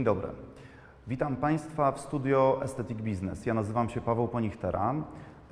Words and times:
Dzień 0.00 0.04
dobry. 0.04 0.28
Witam 1.06 1.36
Państwa 1.36 1.92
w 1.92 2.00
studio 2.00 2.58
Aesthetic 2.62 2.98
Business. 2.98 3.46
Ja 3.46 3.54
nazywam 3.54 3.88
się 3.88 4.00
Paweł 4.00 4.28
Ponichtera 4.28 4.94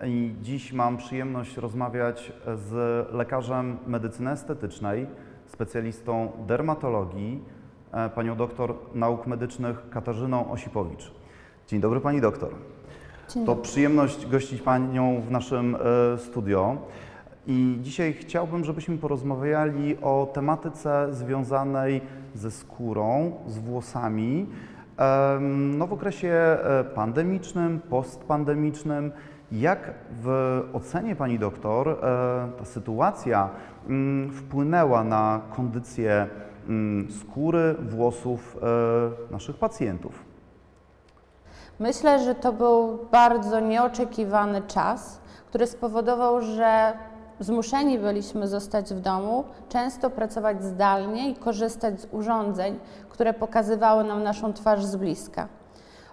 i 0.05 0.35
dziś 0.43 0.73
mam 0.73 0.97
przyjemność 0.97 1.57
rozmawiać 1.57 2.33
z 2.55 2.73
lekarzem 3.13 3.77
medycyny 3.87 4.31
estetycznej, 4.31 5.07
specjalistą 5.47 6.33
dermatologii, 6.47 7.45
e, 7.93 8.09
panią 8.11 8.37
doktor 8.37 8.75
nauk 8.95 9.27
medycznych 9.27 9.91
Katarzyną 9.91 10.51
Osipowicz. 10.51 11.13
Dzień 11.67 11.81
dobry 11.81 12.01
Pani 12.01 12.21
doktor. 12.21 12.51
Dzień 13.29 13.47
To 13.47 13.53
dobry. 13.55 13.63
przyjemność 13.63 14.27
gościć 14.27 14.63
Panią 14.63 15.21
w 15.21 15.31
naszym 15.31 15.77
e, 16.15 16.19
studio. 16.19 16.77
I 17.47 17.79
dzisiaj 17.83 18.13
chciałbym, 18.13 18.65
żebyśmy 18.65 18.99
porozmawiali 18.99 19.97
o 20.03 20.31
tematyce 20.35 21.09
związanej 21.11 22.01
ze 22.35 22.51
skórą, 22.51 23.33
z 23.47 23.59
włosami. 23.59 24.47
No 25.49 25.87
w 25.87 25.93
okresie 25.93 26.29
e, 26.29 26.85
pandemicznym, 26.85 27.81
postpandemicznym, 27.81 29.13
jak 29.53 29.95
w 30.23 30.61
ocenie 30.73 31.17
Pani 31.17 31.39
doktor 31.39 31.89
e, 31.89 31.95
ta 32.59 32.65
sytuacja 32.65 33.49
mm, 33.89 34.33
wpłynęła 34.33 35.05
na 35.05 35.41
kondycję 35.57 36.27
mm, 36.69 37.11
skóry, 37.13 37.75
włosów 37.75 38.57
e, 39.29 39.33
naszych 39.33 39.57
pacjentów? 39.57 40.25
Myślę, 41.81 42.25
że 42.25 42.35
to 42.35 42.53
był 42.53 42.99
bardzo 43.13 43.61
nieoczekiwany 43.61 44.63
czas, 44.63 45.21
który 45.49 45.67
spowodował, 45.67 46.43
że 46.43 46.93
zmuszeni 47.41 47.99
byliśmy 47.99 48.49
zostać 48.49 48.95
w 48.95 49.01
domu, 49.01 49.45
często 49.69 50.11
pracować 50.11 50.65
zdalnie 50.65 51.31
i 51.31 51.35
korzystać 51.35 52.01
z 52.01 52.07
urządzeń, 52.13 52.79
które 53.09 53.35
pokazywały 53.35 54.05
nam 54.05 54.23
naszą 54.23 54.53
twarz 54.53 54.85
z 54.85 54.97
bliska. 54.97 55.49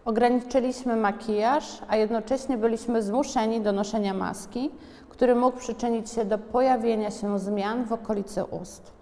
Ograniczyliśmy 0.05 0.95
makijaż, 0.95 1.81
a 1.87 1.95
jednocześnie 1.95 2.57
byliśmy 2.57 3.03
zmuszeni 3.03 3.61
do 3.61 3.71
noszenia 3.71 4.13
maski, 4.13 4.71
który 5.09 5.35
mógł 5.35 5.57
przyczynić 5.57 6.09
się 6.09 6.25
do 6.25 6.37
pojawienia 6.37 7.11
się 7.11 7.39
zmian 7.39 7.85
w 7.85 7.93
okolicy 7.93 8.43
ust. 8.43 8.95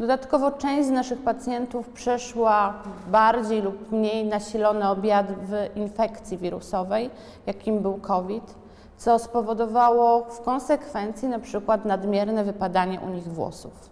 Dodatkowo 0.00 0.50
część 0.50 0.88
z 0.88 0.90
naszych 0.90 1.18
pacjentów 1.18 1.88
przeszła 1.88 2.74
bardziej 3.10 3.62
lub 3.62 3.92
mniej 3.92 4.24
nasilony 4.24 4.88
objaw 4.88 5.26
w 5.26 5.76
infekcji 5.76 6.38
wirusowej, 6.38 7.10
jakim 7.46 7.80
był 7.80 7.94
COVID, 7.94 8.54
co 9.00 9.18
spowodowało 9.18 10.24
w 10.24 10.40
konsekwencji 10.40 11.28
na 11.28 11.38
przykład 11.38 11.84
nadmierne 11.84 12.44
wypadanie 12.44 13.00
u 13.00 13.08
nich 13.08 13.24
włosów. 13.24 13.90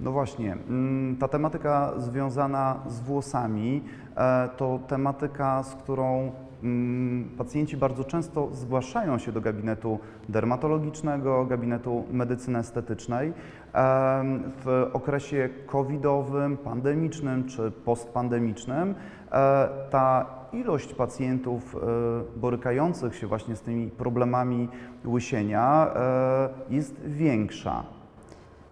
No 0.00 0.12
właśnie, 0.12 0.52
mm, 0.52 1.16
ta 1.16 1.28
tematyka 1.28 1.92
związana 1.96 2.76
z 2.86 3.00
włosami 3.00 3.84
e, 4.16 4.48
to 4.56 4.78
tematyka, 4.88 5.62
z 5.62 5.74
którą 5.74 6.32
mm, 6.62 7.30
pacjenci 7.38 7.76
bardzo 7.76 8.04
często 8.04 8.48
zgłaszają 8.52 9.18
się 9.18 9.32
do 9.32 9.40
gabinetu 9.40 9.98
dermatologicznego, 10.28 11.44
gabinetu 11.46 12.04
medycyny 12.10 12.58
estetycznej. 12.58 13.32
Em, 13.72 14.52
W 14.64 14.90
okresie 14.92 15.48
covidowym, 15.66 16.56
pandemicznym 16.56 17.44
czy 17.48 17.70
postpandemicznym 17.70 18.94
e, 19.32 19.68
ta 19.90 20.37
ilość 20.52 20.94
pacjentów 20.94 21.76
e, 21.76 21.78
borykających 22.40 23.16
się 23.16 23.26
właśnie 23.26 23.56
z 23.56 23.60
tymi 23.60 23.90
problemami 23.90 24.68
łysienia 25.04 25.94
e, 25.94 26.48
jest 26.70 27.00
większa. 27.00 27.84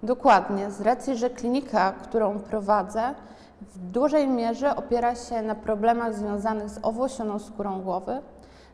Dokładnie, 0.03 0.71
z 0.71 0.81
racji, 0.81 1.17
że 1.17 1.31
klinika, 1.31 1.93
którą 1.93 2.39
prowadzę, 2.39 3.15
w 3.61 3.79
dużej 3.79 4.29
mierze 4.29 4.77
opiera 4.77 5.15
się 5.15 5.43
na 5.43 5.55
problemach 5.55 6.15
związanych 6.15 6.71
z 6.71 6.79
owłosioną 6.83 7.39
skórą 7.39 7.81
głowy. 7.81 8.23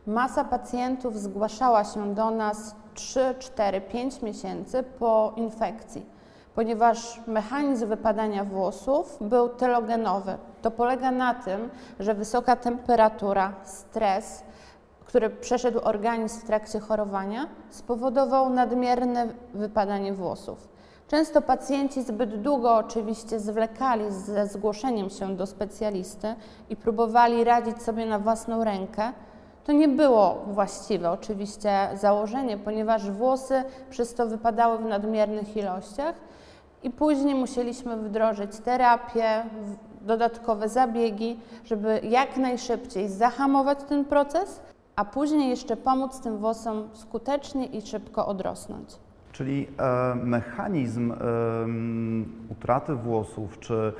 Masa 0.06 0.44
pacjentów 0.44 1.18
zgłaszała 1.18 1.84
się 1.84 2.14
do 2.14 2.30
nas 2.30 2.76
3, 2.94 3.34
4, 3.38 3.80
5 3.80 4.22
miesięcy 4.22 4.82
po 4.82 5.32
infekcji, 5.36 6.06
ponieważ 6.54 7.20
mechanizm 7.26 7.88
wypadania 7.88 8.44
włosów 8.44 9.18
był 9.20 9.48
telogenowy. 9.48 10.38
To 10.62 10.70
polega 10.70 11.10
na 11.10 11.34
tym, 11.34 11.70
że 12.00 12.14
wysoka 12.14 12.56
temperatura, 12.56 13.52
stres, 13.64 14.44
który 15.06 15.30
przeszedł 15.30 15.80
organizm 15.82 16.40
w 16.40 16.44
trakcie 16.44 16.80
chorowania, 16.80 17.46
spowodował 17.70 18.50
nadmierne 18.50 19.28
wypadanie 19.54 20.12
włosów. 20.12 20.68
Często 21.08 21.42
pacjenci 21.42 22.02
zbyt 22.02 22.42
długo 22.42 22.74
oczywiście 22.74 23.40
zwlekali 23.40 24.04
ze 24.10 24.46
zgłoszeniem 24.46 25.10
się 25.10 25.36
do 25.36 25.46
specjalisty 25.46 26.34
i 26.70 26.76
próbowali 26.76 27.44
radzić 27.44 27.82
sobie 27.82 28.06
na 28.06 28.18
własną 28.18 28.64
rękę. 28.64 29.12
To 29.64 29.72
nie 29.72 29.88
było 29.88 30.44
właściwe 30.46 31.10
oczywiście 31.10 31.88
założenie, 31.94 32.58
ponieważ 32.58 33.10
włosy 33.10 33.64
przez 33.90 34.14
to 34.14 34.26
wypadały 34.26 34.78
w 34.78 34.84
nadmiernych 34.84 35.56
ilościach 35.56 36.14
i 36.82 36.90
później 36.90 37.34
musieliśmy 37.34 37.96
wdrożyć 37.96 38.58
terapię, 38.58 39.44
dodatkowe 40.06 40.68
zabiegi, 40.68 41.38
żeby 41.64 42.00
jak 42.02 42.36
najszybciej 42.36 43.08
zahamować 43.08 43.78
ten 43.88 44.04
proces, 44.04 44.60
a 44.96 45.04
później 45.04 45.50
jeszcze 45.50 45.76
pomóc 45.76 46.20
tym 46.20 46.38
włosom 46.38 46.88
skutecznie 46.92 47.66
i 47.66 47.82
szybko 47.82 48.26
odrosnąć. 48.26 48.88
Czyli 49.42 49.66
e, 49.78 50.14
mechanizm 50.14 51.12
em, 51.12 52.32
utraty 52.48 52.94
włosów 52.94 53.58
czy 53.58 53.92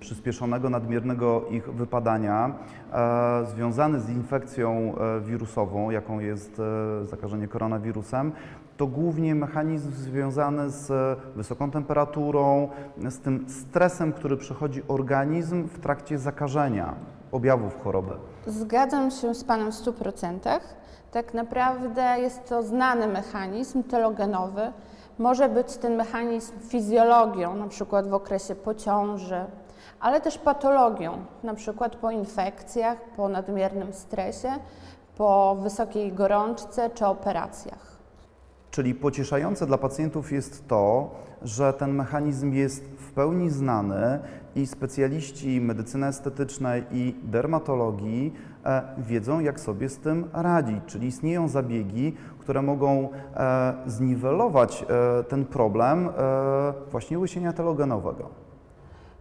przyspieszonego 0.00 0.70
nadmiernego 0.70 1.44
ich 1.50 1.72
wypadania 1.74 2.54
e, 2.92 3.46
związany 3.46 4.00
z 4.00 4.10
infekcją 4.10 4.94
e, 4.96 5.20
wirusową, 5.20 5.90
jaką 5.90 6.20
jest 6.20 6.60
e, 7.02 7.06
zakażenie 7.06 7.48
koronawirusem, 7.48 8.32
to 8.76 8.86
głównie 8.86 9.34
mechanizm 9.34 9.92
związany 9.92 10.70
z 10.70 11.18
wysoką 11.36 11.70
temperaturą, 11.70 12.68
z 13.08 13.18
tym 13.18 13.44
stresem, 13.48 14.12
który 14.12 14.36
przechodzi 14.36 14.82
organizm 14.88 15.68
w 15.68 15.78
trakcie 15.78 16.18
zakażenia 16.18 16.94
objawów 17.32 17.82
choroby. 17.84 18.12
Zgadzam 18.46 19.10
się 19.10 19.34
z 19.34 19.44
Panem 19.44 19.72
w 19.72 19.74
100%. 19.74 20.60
Tak 21.10 21.34
naprawdę 21.34 22.02
jest 22.18 22.48
to 22.48 22.62
znany 22.62 23.08
mechanizm 23.08 23.82
telogenowy. 23.82 24.72
Może 25.18 25.48
być 25.48 25.76
ten 25.76 25.96
mechanizm 25.96 26.52
fizjologią, 26.60 27.54
na 27.54 27.68
przykład 27.68 28.08
w 28.08 28.14
okresie 28.14 28.54
pociąży, 28.54 29.44
ale 30.00 30.20
też 30.20 30.38
patologią, 30.38 31.12
na 31.42 31.54
przykład 31.54 31.96
po 31.96 32.10
infekcjach, 32.10 32.98
po 33.16 33.28
nadmiernym 33.28 33.92
stresie, 33.92 34.52
po 35.16 35.56
wysokiej 35.60 36.12
gorączce 36.12 36.90
czy 36.90 37.06
operacjach. 37.06 37.90
Czyli 38.70 38.94
pocieszające 38.94 39.66
dla 39.66 39.78
pacjentów 39.78 40.32
jest 40.32 40.68
to, 40.68 41.10
że 41.42 41.72
ten 41.72 41.94
mechanizm 41.94 42.52
jest 42.52 42.89
w 43.10 43.12
pełni 43.12 43.50
znany 43.50 44.18
i 44.54 44.66
specjaliści 44.66 45.60
medycyny 45.60 46.06
estetycznej 46.06 46.84
i 46.90 47.14
dermatologii 47.22 48.34
e, 48.64 48.82
wiedzą, 48.98 49.40
jak 49.40 49.60
sobie 49.60 49.88
z 49.88 49.98
tym 49.98 50.30
radzić. 50.32 50.78
Czyli 50.86 51.06
istnieją 51.06 51.48
zabiegi, 51.48 52.16
które 52.38 52.62
mogą 52.62 53.08
e, 53.34 53.74
zniwelować 53.86 54.82
e, 54.82 55.24
ten 55.24 55.44
problem 55.44 56.08
właśnie 56.90 57.18
łysienia 57.18 57.52
telogenowego. 57.52 58.28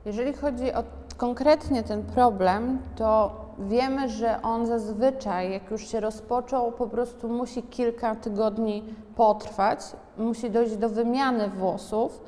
Jeżeli 0.05 0.33
chodzi 0.33 0.73
o 0.73 0.83
konkretnie 1.17 1.83
ten 1.83 2.03
problem, 2.03 2.79
to 2.95 3.31
wiemy, 3.59 4.09
że 4.09 4.41
on 4.41 4.65
zazwyczaj, 4.65 5.51
jak 5.51 5.71
już 5.71 5.87
się 5.87 5.99
rozpoczął, 5.99 6.71
po 6.71 6.87
prostu 6.87 7.29
musi 7.29 7.63
kilka 7.63 8.15
tygodni 8.15 8.83
potrwać, 9.15 9.79
musi 10.17 10.51
dojść 10.51 10.77
do 10.77 10.89
wymiany 10.89 11.49
włosów. 11.49 12.21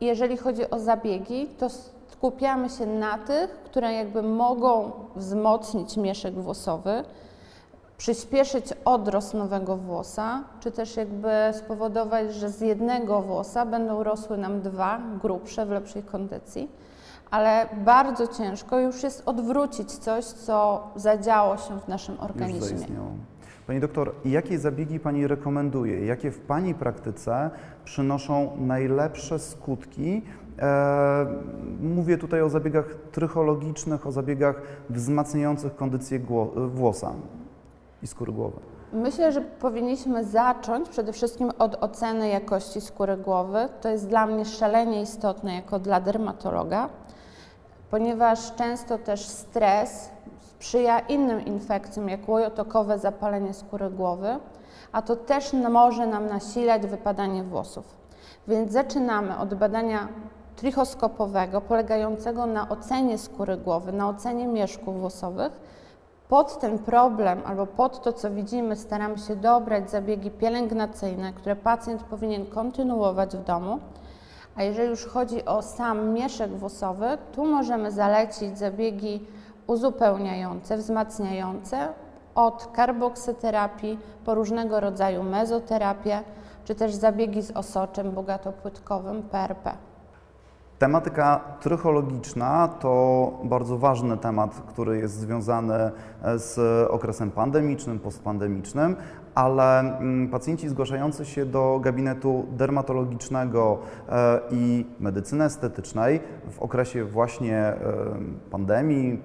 Jeżeli 0.00 0.36
chodzi 0.36 0.70
o 0.70 0.78
zabiegi, 0.78 1.46
to 1.46 1.68
skupiamy 2.08 2.70
się 2.70 2.86
na 2.86 3.18
tych, 3.18 3.50
które 3.50 3.92
jakby 3.92 4.22
mogą 4.22 4.90
wzmocnić 5.16 5.96
mieszek 5.96 6.34
włosowy, 6.34 7.04
przyspieszyć 7.98 8.66
odrost 8.84 9.34
nowego 9.34 9.76
włosa, 9.76 10.42
czy 10.60 10.70
też 10.70 10.96
jakby 10.96 11.30
spowodować, 11.52 12.34
że 12.34 12.50
z 12.50 12.60
jednego 12.60 13.22
włosa 13.22 13.66
będą 13.66 14.02
rosły 14.02 14.38
nam 14.38 14.60
dwa 14.62 15.00
grubsze 15.22 15.66
w 15.66 15.70
lepszej 15.70 16.02
kondycji. 16.02 16.70
Ale 17.30 17.68
bardzo 17.84 18.26
ciężko 18.26 18.78
już 18.78 19.02
jest 19.02 19.22
odwrócić 19.26 19.92
coś, 19.92 20.24
co 20.24 20.86
zadziało 20.96 21.56
się 21.56 21.80
w 21.80 21.88
naszym 21.88 22.20
organizmie. 22.20 22.86
Pani 23.66 23.80
doktor, 23.80 24.12
jakie 24.24 24.58
zabiegi 24.58 25.00
Pani 25.00 25.26
rekomenduje? 25.26 26.06
Jakie 26.06 26.30
w 26.30 26.40
Pani 26.40 26.74
praktyce 26.74 27.50
przynoszą 27.84 28.56
najlepsze 28.56 29.38
skutki? 29.38 30.22
E, 30.58 31.26
mówię 31.80 32.18
tutaj 32.18 32.42
o 32.42 32.48
zabiegach 32.48 32.94
trychologicznych, 33.12 34.06
o 34.06 34.12
zabiegach 34.12 34.62
wzmacniających 34.90 35.76
kondycję 35.76 36.20
włosa 36.68 37.12
i 38.02 38.06
skóry 38.06 38.32
głowy. 38.32 38.56
Myślę, 38.92 39.32
że 39.32 39.40
powinniśmy 39.40 40.24
zacząć 40.24 40.88
przede 40.88 41.12
wszystkim 41.12 41.50
od 41.58 41.76
oceny 41.80 42.28
jakości 42.28 42.80
skóry 42.80 43.16
głowy. 43.16 43.68
To 43.80 43.88
jest 43.88 44.08
dla 44.08 44.26
mnie 44.26 44.44
szalenie 44.44 45.02
istotne 45.02 45.54
jako 45.54 45.78
dla 45.78 46.00
dermatologa. 46.00 46.88
Ponieważ 47.90 48.54
często 48.54 48.98
też 48.98 49.26
stres 49.26 50.10
sprzyja 50.40 50.98
innym 50.98 51.44
infekcjom, 51.44 52.08
jak 52.08 52.28
łojotokowe 52.28 52.98
zapalenie 52.98 53.54
skóry 53.54 53.90
głowy, 53.90 54.38
a 54.92 55.02
to 55.02 55.16
też 55.16 55.52
może 55.52 56.06
nam 56.06 56.26
nasilać 56.26 56.86
wypadanie 56.86 57.42
włosów. 57.42 57.84
Więc 58.48 58.72
zaczynamy 58.72 59.38
od 59.38 59.54
badania 59.54 60.08
trichoskopowego, 60.56 61.60
polegającego 61.60 62.46
na 62.46 62.68
ocenie 62.68 63.18
skóry 63.18 63.56
głowy, 63.56 63.92
na 63.92 64.08
ocenie 64.08 64.46
mieszków 64.46 65.00
włosowych. 65.00 65.52
Pod 66.28 66.60
ten 66.60 66.78
problem 66.78 67.42
albo 67.46 67.66
pod 67.66 68.02
to, 68.02 68.12
co 68.12 68.30
widzimy, 68.30 68.76
staramy 68.76 69.18
się 69.18 69.36
dobrać 69.36 69.90
zabiegi 69.90 70.30
pielęgnacyjne, 70.30 71.32
które 71.32 71.56
pacjent 71.56 72.02
powinien 72.02 72.46
kontynuować 72.46 73.36
w 73.36 73.44
domu. 73.44 73.78
A 74.56 74.62
jeżeli 74.62 74.88
już 74.88 75.06
chodzi 75.06 75.44
o 75.44 75.62
sam 75.62 76.12
mieszek 76.12 76.56
włosowy, 76.56 77.06
tu 77.32 77.46
możemy 77.46 77.90
zalecić 77.90 78.58
zabiegi 78.58 79.26
uzupełniające, 79.66 80.76
wzmacniające 80.76 81.88
od 82.34 82.68
karboksyterapii 82.72 83.98
po 84.24 84.34
różnego 84.34 84.80
rodzaju 84.80 85.22
mezoterapię, 85.22 86.20
czy 86.64 86.74
też 86.74 86.94
zabiegi 86.94 87.42
z 87.42 87.50
osoczem 87.50 88.12
bogatopłytkowym 88.12 89.22
PRP. 89.22 89.72
Tematyka 90.78 91.40
trychologiczna 91.60 92.68
to 92.68 93.30
bardzo 93.44 93.78
ważny 93.78 94.16
temat, 94.16 94.50
który 94.68 94.98
jest 94.98 95.14
związany 95.14 95.90
z 96.36 96.58
okresem 96.90 97.30
pandemicznym, 97.30 97.98
postpandemicznym, 97.98 98.96
ale 99.36 99.80
mm, 99.80 100.28
pacjenci 100.28 100.68
zgłaszający 100.68 101.24
się 101.24 101.46
do 101.46 101.80
gabinetu 101.82 102.46
dermatologicznego 102.50 103.78
e, 104.08 104.40
i 104.50 104.86
medycyny 105.00 105.44
estetycznej 105.44 106.20
w 106.50 106.58
okresie 106.62 107.04
właśnie 107.04 107.56
e, 107.56 107.76
pandemii, 108.50 109.18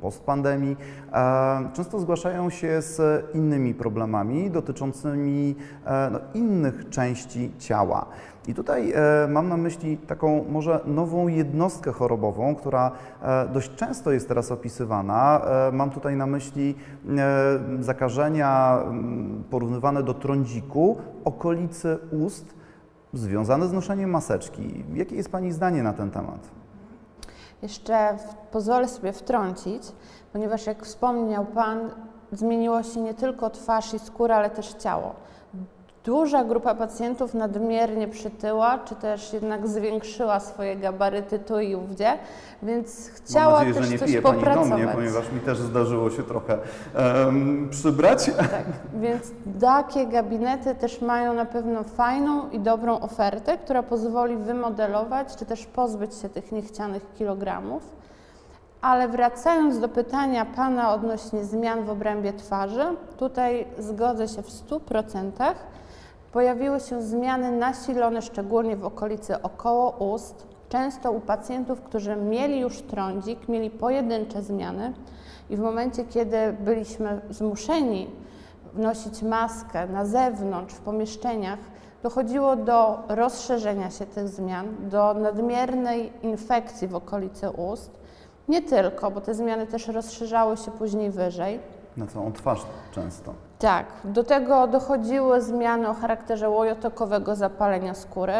postpandemii, 0.00 0.76
e, 1.12 1.68
często 1.72 2.00
zgłaszają 2.00 2.50
się 2.50 2.82
z 2.82 3.24
innymi 3.34 3.74
problemami 3.74 4.50
dotyczącymi 4.50 5.54
no, 6.12 6.18
innych 6.34 6.88
części 6.88 7.52
ciała. 7.58 8.06
I 8.48 8.54
tutaj 8.54 8.92
e, 8.92 9.28
mam 9.28 9.48
na 9.48 9.56
myśli 9.56 9.98
taką 9.98 10.44
może 10.48 10.80
nową 10.84 11.28
jednostkę 11.28 11.92
chorobową, 11.92 12.54
która 12.54 12.90
e, 13.22 13.48
dość 13.48 13.74
często 13.74 14.12
jest 14.12 14.28
teraz 14.28 14.52
opisywana. 14.52 15.40
E, 15.68 15.72
mam 15.72 15.90
tutaj 15.90 16.16
na 16.16 16.26
myśli 16.26 16.74
zakażenia 17.80 18.78
porównywane 19.50 20.02
do 20.02 20.14
trądziku, 20.14 20.96
okolicy 21.24 21.98
ust, 22.12 22.54
związane 23.12 23.68
z 23.68 23.72
noszeniem 23.72 24.10
maseczki. 24.10 24.84
Jakie 24.94 25.16
jest 25.16 25.32
Pani 25.32 25.52
zdanie 25.52 25.82
na 25.82 25.92
ten 25.92 26.10
temat? 26.10 26.48
Jeszcze 27.62 28.16
pozwolę 28.52 28.88
sobie 28.88 29.12
wtrącić, 29.12 29.82
ponieważ 30.32 30.66
jak 30.66 30.84
wspomniał 30.84 31.44
Pan, 31.44 31.78
zmieniło 32.32 32.82
się 32.82 33.00
nie 33.00 33.14
tylko 33.14 33.50
twarz 33.50 33.94
i 33.94 33.98
skóra, 33.98 34.36
ale 34.36 34.50
też 34.50 34.74
ciało 34.74 35.14
duża 36.06 36.44
grupa 36.44 36.74
pacjentów 36.74 37.34
nadmiernie 37.34 38.08
przytyła, 38.08 38.78
czy 38.78 38.94
też 38.94 39.32
jednak 39.32 39.68
zwiększyła 39.68 40.40
swoje 40.40 40.76
gabaryty 40.76 41.38
tu 41.38 41.60
i 41.60 41.74
ówdzie, 41.74 42.18
więc 42.62 43.08
chciała 43.08 43.58
Mam 43.58 43.68
nadzieję, 43.68 43.74
też 43.74 43.84
że 43.86 43.92
nie 43.92 43.98
coś 43.98 44.08
pije. 44.08 44.22
Pani 44.22 44.42
do 44.42 44.64
mnie, 44.64 44.88
ponieważ 44.94 45.32
mi 45.32 45.40
też 45.40 45.58
zdarzyło 45.58 46.10
się 46.10 46.22
trochę 46.22 46.58
um, 47.26 47.68
przybrać. 47.70 48.26
Tak, 48.36 48.64
więc 49.00 49.30
takie 49.60 50.06
gabinety 50.06 50.74
też 50.74 51.00
mają 51.00 51.34
na 51.34 51.44
pewno 51.44 51.82
fajną 51.84 52.50
i 52.50 52.60
dobrą 52.60 53.00
ofertę, 53.00 53.58
która 53.58 53.82
pozwoli 53.82 54.36
wymodelować, 54.36 55.36
czy 55.36 55.46
też 55.46 55.66
pozbyć 55.66 56.14
się 56.14 56.28
tych 56.28 56.52
niechcianych 56.52 57.02
kilogramów. 57.18 57.82
Ale 58.80 59.08
wracając 59.08 59.78
do 59.78 59.88
pytania 59.88 60.44
Pana 60.44 60.94
odnośnie 60.94 61.44
zmian 61.44 61.84
w 61.84 61.90
obrębie 61.90 62.32
twarzy, 62.32 62.84
tutaj 63.18 63.66
zgodzę 63.78 64.28
się 64.28 64.42
w 64.42 64.48
100%. 64.48 65.54
Pojawiły 66.32 66.80
się 66.80 67.02
zmiany 67.02 67.52
nasilone 67.52 68.22
szczególnie 68.22 68.76
w 68.76 68.84
okolicy 68.84 69.42
około 69.42 69.90
ust, 69.90 70.46
często 70.68 71.12
u 71.12 71.20
pacjentów, 71.20 71.80
którzy 71.80 72.16
mieli 72.16 72.60
już 72.60 72.82
trądzik, 72.82 73.48
mieli 73.48 73.70
pojedyncze 73.70 74.42
zmiany 74.42 74.92
i 75.50 75.56
w 75.56 75.60
momencie, 75.60 76.04
kiedy 76.04 76.36
byliśmy 76.60 77.20
zmuszeni 77.30 78.10
nosić 78.74 79.22
maskę 79.22 79.86
na 79.86 80.04
zewnątrz, 80.04 80.74
w 80.74 80.80
pomieszczeniach, 80.80 81.58
dochodziło 82.02 82.56
do 82.56 82.98
rozszerzenia 83.08 83.90
się 83.90 84.06
tych 84.06 84.28
zmian, 84.28 84.66
do 84.80 85.14
nadmiernej 85.14 86.12
infekcji 86.22 86.88
w 86.88 86.94
okolicy 86.94 87.50
ust. 87.50 87.90
Nie 88.48 88.62
tylko, 88.62 89.10
bo 89.10 89.20
te 89.20 89.34
zmiany 89.34 89.66
też 89.66 89.88
rozszerzały 89.88 90.56
się 90.56 90.70
później 90.70 91.10
wyżej. 91.10 91.60
Na 91.96 92.06
całą 92.06 92.32
twarz 92.32 92.66
często. 92.92 93.34
Tak, 93.58 93.86
do 94.04 94.24
tego 94.24 94.66
dochodziły 94.66 95.40
zmiany 95.40 95.88
o 95.88 95.94
charakterze 95.94 96.50
łojotokowego 96.50 97.36
zapalenia 97.36 97.94
skóry, 97.94 98.34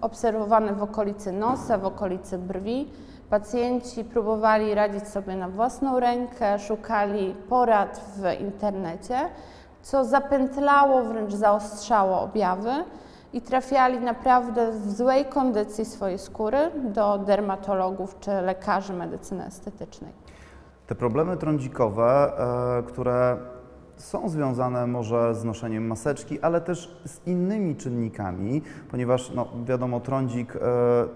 obserwowane 0.00 0.72
w 0.72 0.82
okolicy 0.82 1.32
nosa, 1.32 1.78
w 1.78 1.84
okolicy 1.84 2.38
brwi. 2.38 2.90
Pacjenci 3.30 4.04
próbowali 4.04 4.74
radzić 4.74 5.08
sobie 5.08 5.36
na 5.36 5.48
własną 5.48 6.00
rękę, 6.00 6.58
szukali 6.58 7.34
porad 7.48 8.00
w 8.16 8.40
internecie, 8.40 9.18
co 9.82 10.04
zapętlało, 10.04 11.02
wręcz 11.02 11.32
zaostrzało 11.32 12.20
objawy 12.20 12.70
i 13.32 13.40
trafiali 13.40 14.00
naprawdę 14.00 14.72
w 14.72 14.92
złej 14.96 15.24
kondycji 15.24 15.84
swojej 15.84 16.18
skóry 16.18 16.70
do 16.84 17.18
dermatologów 17.18 18.20
czy 18.20 18.30
lekarzy 18.30 18.92
medycyny 18.92 19.46
estetycznej. 19.46 20.12
Te 20.88 20.94
problemy 20.94 21.36
trądzikowe, 21.36 22.32
e, 22.78 22.82
które 22.82 23.36
są 23.98 24.28
związane 24.28 24.86
może 24.86 25.34
z 25.34 25.44
noszeniem 25.44 25.86
maseczki, 25.86 26.40
ale 26.40 26.60
też 26.60 26.96
z 27.06 27.26
innymi 27.26 27.76
czynnikami, 27.76 28.62
ponieważ 28.90 29.32
no, 29.34 29.48
wiadomo, 29.66 30.00
trądzik 30.00 30.56
e, 30.56 30.60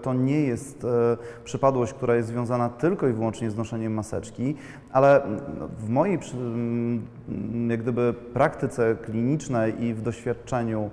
to 0.01 0.13
nie 0.13 0.41
jest 0.41 0.83
e, 0.83 1.17
przypadłość, 1.43 1.93
która 1.93 2.15
jest 2.15 2.27
związana 2.27 2.69
tylko 2.69 3.07
i 3.07 3.13
wyłącznie 3.13 3.51
z 3.51 3.57
noszeniem 3.57 3.93
maseczki, 3.93 4.55
ale 4.91 5.21
no, 5.59 5.67
w 5.79 5.89
mojej 5.89 6.19
jak 7.69 7.81
gdyby 7.81 8.13
praktyce 8.33 8.95
klinicznej 8.95 9.83
i 9.83 9.93
w 9.93 10.01
doświadczeniu 10.01 10.89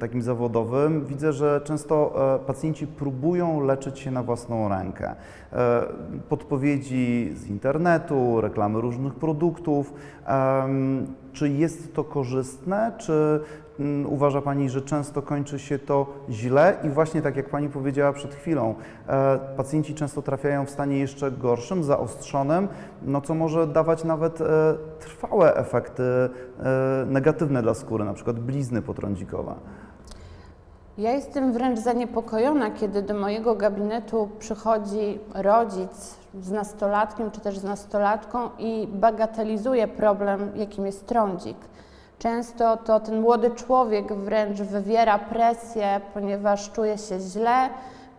takim 0.00 0.22
zawodowym 0.22 1.06
widzę, 1.06 1.32
że 1.32 1.60
często 1.64 2.14
e, 2.34 2.38
pacjenci 2.38 2.86
próbują 2.86 3.60
leczyć 3.60 3.98
się 3.98 4.10
na 4.10 4.22
własną 4.22 4.68
rękę. 4.68 5.14
E, 5.52 5.82
podpowiedzi 6.28 7.30
z 7.34 7.46
internetu, 7.46 8.40
reklamy 8.40 8.80
różnych 8.80 9.14
produktów. 9.14 9.92
Czy 11.32 11.48
jest 11.48 11.94
to 11.94 12.04
korzystne, 12.04 12.92
czy 12.98 13.40
mm, 13.80 14.06
uważa 14.06 14.40
Pani, 14.40 14.70
że 14.70 14.82
często 14.82 15.22
kończy 15.22 15.58
się 15.58 15.78
to 15.78 16.06
źle 16.30 16.76
i 16.84 16.88
właśnie 16.88 17.22
tak 17.22 17.36
jak 17.36 17.50
Pani 17.50 17.68
powiedziała 17.68 18.12
przed 18.12 18.34
chwilą, 18.34 18.74
e, 19.08 19.38
pacjenci 19.56 19.94
często 19.94 20.22
trafiają 20.22 20.66
w 20.66 20.70
stanie 20.70 20.98
jeszcze 20.98 21.30
gorszym, 21.30 21.84
zaostrzonym, 21.84 22.68
no 23.02 23.20
co 23.20 23.34
może 23.34 23.66
dawać 23.66 24.04
nawet 24.04 24.40
e, 24.40 24.44
trwałe 25.00 25.54
efekty 25.56 26.02
negatywne 27.06 27.62
dla 27.62 27.74
skóry, 27.74 28.04
na 28.04 28.14
przykład 28.14 28.38
blizny 28.38 28.82
potrądzikowe. 28.82 29.54
Ja 30.98 31.12
jestem 31.12 31.52
wręcz 31.52 31.78
zaniepokojona, 31.78 32.70
kiedy 32.70 33.02
do 33.02 33.14
mojego 33.14 33.54
gabinetu 33.54 34.28
przychodzi 34.38 35.18
rodzic 35.34 36.14
z 36.40 36.50
nastolatkiem 36.50 37.30
czy 37.30 37.40
też 37.40 37.58
z 37.58 37.64
nastolatką 37.64 38.50
i 38.58 38.88
bagatelizuje 38.92 39.88
problem, 39.88 40.52
jakim 40.56 40.86
jest 40.86 41.06
trądzik. 41.06 41.56
Często 42.18 42.76
to 42.76 43.00
ten 43.00 43.20
młody 43.20 43.50
człowiek 43.50 44.12
wręcz 44.12 44.58
wywiera 44.60 45.18
presję, 45.18 46.00
ponieważ 46.14 46.70
czuje 46.72 46.98
się 46.98 47.20
źle, 47.20 47.68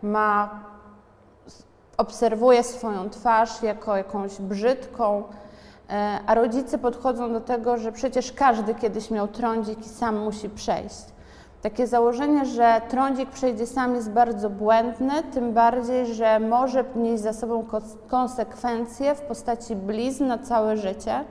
ma, 0.02 0.60
obserwuje 1.96 2.62
swoją 2.62 3.10
twarz 3.10 3.62
jako 3.62 3.96
jakąś 3.96 4.40
brzydką, 4.40 5.22
e, 5.90 6.18
a 6.26 6.34
rodzice 6.34 6.78
podchodzą 6.78 7.32
do 7.32 7.40
tego, 7.40 7.76
że 7.76 7.92
przecież 7.92 8.32
każdy 8.32 8.74
kiedyś 8.74 9.10
miał 9.10 9.28
trądzik 9.28 9.86
i 9.86 9.88
sam 9.88 10.16
musi 10.18 10.48
przejść. 10.48 11.19
Takie 11.62 11.86
założenie, 11.86 12.46
że 12.46 12.80
trądzik 12.88 13.30
przejdzie 13.30 13.66
sam 13.66 13.94
jest 13.94 14.10
bardzo 14.10 14.50
błędne, 14.50 15.22
tym 15.22 15.52
bardziej, 15.52 16.06
że 16.06 16.40
może 16.40 16.84
nieść 16.96 17.22
za 17.22 17.32
sobą 17.32 17.66
konsekwencje 18.08 19.14
w 19.14 19.20
postaci 19.20 19.76
blizn 19.76 20.26
na 20.26 20.38
całe 20.38 20.76
życie. 20.76 21.24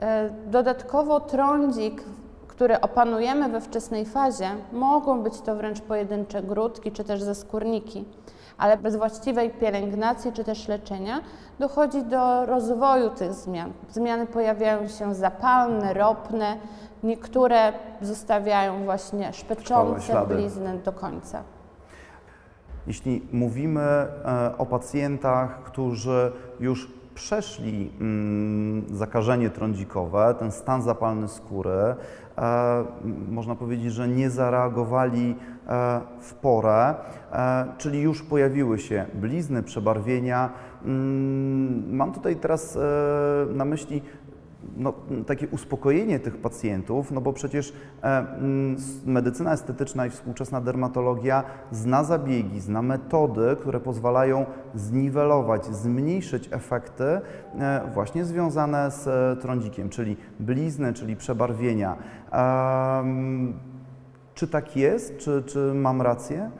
E, 0.00 0.30
dodatkowo 0.46 1.20
trądzik, 1.20 2.04
który 2.48 2.80
opanujemy 2.80 3.48
we 3.48 3.60
wczesnej 3.60 4.04
fazie, 4.04 4.50
mogą 4.72 5.22
być 5.22 5.40
to 5.40 5.56
wręcz 5.56 5.80
pojedyncze 5.80 6.42
grudki 6.42 6.92
czy 6.92 7.04
też 7.04 7.22
zaskórniki, 7.22 8.04
ale 8.60 8.76
bez 8.76 8.96
właściwej 8.96 9.50
pielęgnacji 9.50 10.32
czy 10.32 10.44
też 10.44 10.68
leczenia 10.68 11.20
dochodzi 11.58 12.02
do 12.02 12.46
rozwoju 12.46 13.10
tych 13.10 13.32
zmian. 13.34 13.72
Zmiany 13.90 14.26
pojawiają 14.26 14.88
się 14.88 15.14
zapalne, 15.14 15.94
ropne, 15.94 16.56
Niektóre 17.02 17.72
zostawiają 18.00 18.84
właśnie 18.84 19.32
szpeczące 19.32 20.26
blizny 20.26 20.78
do 20.84 20.92
końca. 20.92 21.42
Jeśli 22.86 23.22
mówimy 23.32 23.80
e, 23.80 24.58
o 24.58 24.66
pacjentach, 24.66 25.62
którzy 25.62 26.32
już 26.60 26.88
przeszli 27.14 27.92
mm, 28.00 28.96
zakażenie 28.96 29.50
trądzikowe, 29.50 30.34
ten 30.38 30.52
stan 30.52 30.82
zapalny 30.82 31.28
skóry, 31.28 31.94
e, 32.38 32.84
można 33.30 33.54
powiedzieć, 33.54 33.92
że 33.92 34.08
nie 34.08 34.30
zareagowali 34.30 35.36
w 36.20 36.34
porę, 36.34 36.94
czyli 37.78 38.00
już 38.00 38.22
pojawiły 38.22 38.78
się 38.78 39.06
blizny, 39.14 39.62
przebarwienia. 39.62 40.50
Mm, 40.84 41.96
mam 41.96 42.12
tutaj 42.12 42.36
teraz 42.36 42.78
na 43.54 43.64
myśli 43.64 44.02
no, 44.76 44.92
takie 45.26 45.48
uspokojenie 45.48 46.20
tych 46.20 46.36
pacjentów, 46.36 47.10
no 47.10 47.20
bo 47.20 47.32
przecież 47.32 47.72
e, 48.02 48.18
mm, 48.18 48.76
medycyna 49.06 49.52
estetyczna 49.52 50.06
i 50.06 50.10
współczesna 50.10 50.60
dermatologia 50.60 51.44
zna 51.70 52.04
zabiegi, 52.04 52.60
zna 52.60 52.82
metody, 52.82 53.56
które 53.60 53.80
pozwalają 53.80 54.46
zniwelować, 54.74 55.66
zmniejszyć 55.66 56.48
efekty 56.52 57.04
e, 57.04 57.20
właśnie 57.94 58.24
związane 58.24 58.90
z 58.90 59.06
e, 59.08 59.40
trądzikiem, 59.40 59.88
czyli 59.88 60.16
blizny, 60.40 60.92
czyli 60.92 61.16
przebarwienia. 61.16 61.96
Czy 64.40 64.48
tak 64.48 64.76
jest? 64.76 65.18
Czy, 65.18 65.42
czy 65.46 65.58
mam 65.58 66.02
rację? 66.02 66.50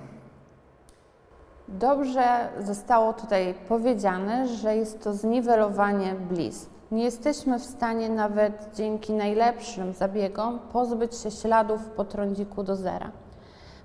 Dobrze 1.68 2.48
zostało 2.60 3.12
tutaj 3.12 3.54
powiedziane, 3.68 4.48
że 4.48 4.76
jest 4.76 5.04
to 5.04 5.14
zniwelowanie 5.14 6.14
blizn. 6.14 6.66
Nie 6.90 7.04
jesteśmy 7.04 7.58
w 7.58 7.64
stanie 7.64 8.08
nawet 8.08 8.70
dzięki 8.74 9.12
najlepszym 9.12 9.92
zabiegom 9.92 10.58
pozbyć 10.72 11.16
się 11.16 11.30
śladów 11.30 11.80
po 11.84 12.04
trądziku 12.04 12.62
do 12.62 12.76
zera. 12.76 13.10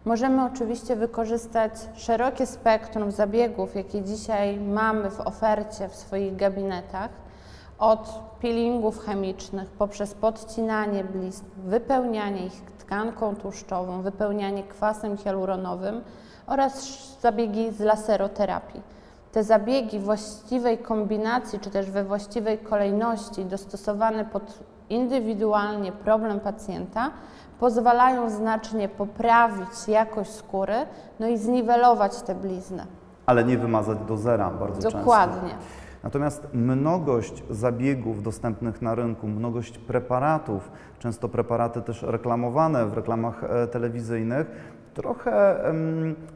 Możemy 0.05 0.45
oczywiście 0.45 0.95
wykorzystać 0.95 1.73
szerokie 1.93 2.45
spektrum 2.45 3.11
zabiegów, 3.11 3.75
jakie 3.75 4.01
dzisiaj 4.01 4.59
mamy 4.59 5.11
w 5.11 5.19
ofercie 5.19 5.89
w 5.89 5.95
swoich 5.95 6.35
gabinetach, 6.35 7.09
od 7.79 8.19
peelingów 8.41 9.05
chemicznych 9.05 9.69
poprzez 9.69 10.13
podcinanie 10.13 11.03
blizn, 11.03 11.45
wypełnianie 11.65 12.45
ich 12.45 12.74
tkanką 12.85 13.35
tłuszczową, 13.35 14.01
wypełnianie 14.01 14.63
kwasem 14.63 15.17
hialuronowym 15.17 16.01
oraz 16.47 16.87
zabiegi 17.21 17.71
z 17.71 17.79
laseroterapii 17.79 18.81
te 19.35 19.43
zabiegi 19.43 19.99
właściwej 19.99 20.77
kombinacji, 20.77 21.59
czy 21.59 21.69
też 21.69 21.91
we 21.91 22.03
właściwej 22.03 22.57
kolejności, 22.57 23.45
dostosowane 23.45 24.25
pod 24.25 24.59
indywidualnie 24.89 25.91
problem 25.91 26.39
pacjenta, 26.39 27.11
pozwalają 27.59 28.29
znacznie 28.29 28.89
poprawić 28.89 29.87
jakość 29.87 30.31
skóry, 30.31 30.75
no 31.19 31.27
i 31.27 31.37
zniwelować 31.37 32.21
te 32.21 32.35
blizny. 32.35 32.85
Ale 33.25 33.43
nie 33.43 33.57
wymazać 33.57 33.97
do 34.07 34.17
zera 34.17 34.49
bardzo 34.49 34.81
często. 34.81 34.99
Dokładnie. 34.99 35.49
Natomiast 36.05 36.47
mnogość 36.53 37.43
zabiegów 37.49 38.23
dostępnych 38.23 38.81
na 38.81 38.95
rynku, 38.95 39.27
mnogość 39.27 39.77
preparatów, 39.77 40.71
często 40.99 41.29
preparaty 41.29 41.81
też 41.81 42.01
reklamowane 42.01 42.85
w 42.85 42.93
reklamach 42.93 43.43
e, 43.43 43.67
telewizyjnych, 43.67 44.47
trochę 44.93 45.55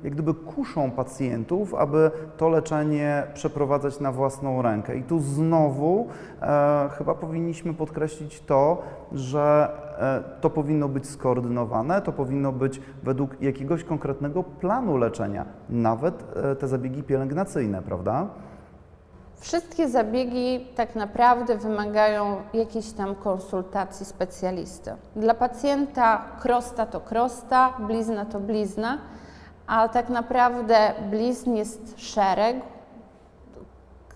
jak 0.04 0.14
gdyby 0.14 0.34
kuszą 0.34 0.92
pacjentów, 0.92 1.74
aby 1.74 2.12
to 2.38 2.50
leczenie 2.50 3.24
przeprowadzać 3.34 4.00
na 4.00 4.12
własną 4.12 4.62
rękę. 4.62 4.98
I 4.98 5.04
tu 5.04 5.20
znowu 5.20 6.08
e, 6.42 6.90
chyba 6.98 7.16
powinniśmy 7.16 7.74
podkreślić 7.74 8.42
to, 8.42 8.82
że 9.12 9.72
e, 10.00 10.42
to 10.42 10.50
powinno 10.50 10.88
być 10.88 11.10
skoordynowane, 11.10 12.02
to 12.02 12.12
powinno 12.12 12.52
być 12.52 12.82
według 13.04 13.42
jakiegoś 13.42 13.84
konkretnego 13.84 14.44
planu 14.44 14.98
leczenia, 14.98 15.46
nawet 15.70 16.26
e, 16.36 16.56
te 16.56 16.68
zabiegi 16.68 17.04
pielęgnacyjne, 17.04 17.82
prawda? 17.82 18.28
Wszystkie 19.40 19.90
zabiegi 19.90 20.68
tak 20.76 20.96
naprawdę 20.96 21.58
wymagają 21.58 22.42
jakiejś 22.54 22.92
tam 22.92 23.16
konsultacji 23.16 24.06
specjalisty. 24.06 24.92
Dla 25.16 25.34
pacjenta 25.34 26.26
krosta 26.42 26.86
to 26.86 27.00
krosta, 27.00 27.74
blizna 27.80 28.26
to 28.26 28.40
blizna, 28.40 28.98
a 29.68 29.88
tak 29.88 30.10
naprawdę 30.10 30.94
blizn 31.10 31.56
jest 31.56 31.94
szereg, 31.98 32.58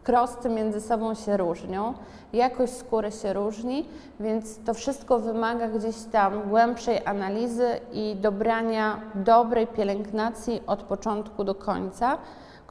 krosty 0.03 0.49
między 0.49 0.81
sobą 0.81 1.13
się 1.15 1.37
różnią, 1.37 1.93
jakość 2.33 2.73
skóry 2.73 3.11
się 3.11 3.33
różni, 3.33 3.89
więc 4.19 4.59
to 4.65 4.73
wszystko 4.73 5.19
wymaga 5.19 5.67
gdzieś 5.67 5.95
tam 6.11 6.49
głębszej 6.49 7.05
analizy 7.05 7.67
i 7.93 8.15
dobrania 8.21 9.01
dobrej 9.15 9.67
pielęgnacji 9.67 10.61
od 10.67 10.83
początku 10.83 11.43
do 11.43 11.55
końca 11.55 12.17